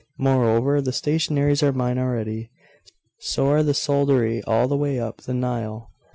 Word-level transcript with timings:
Moreover, 0.17 0.81
the 0.81 0.89
stationaries 0.89 1.61
are 1.61 1.71
mine 1.71 1.99
already. 1.99 2.49
So 3.19 3.49
are 3.49 3.61
the 3.61 3.75
soldiery 3.75 4.41
all 4.45 4.67
the 4.67 4.75
way 4.75 4.99
up 4.99 5.17
the 5.17 5.33
Nile. 5.35 5.91